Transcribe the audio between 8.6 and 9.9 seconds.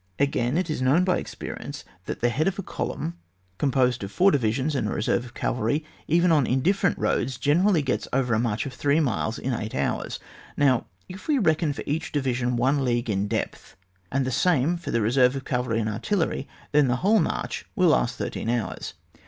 of three miles in eight